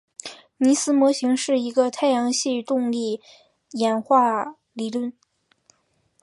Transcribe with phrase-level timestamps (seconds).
[0.57, 3.21] 尼斯模型是一个太阳系动力
[3.73, 5.13] 演化理论。